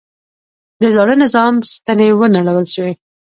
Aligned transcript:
د 0.81 0.83
زاړه 0.95 1.15
نظام 1.23 1.53
ستنې 1.71 2.07
ونړول 2.19 2.65
شوې. 2.73 2.93